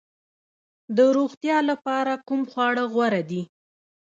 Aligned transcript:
د 0.95 0.97
روغتیا 1.17 1.57
لپاره 1.69 2.13
کوم 2.27 2.41
خواړه 2.51 2.83
غوره 2.93 3.21
دي؟ 3.29 3.41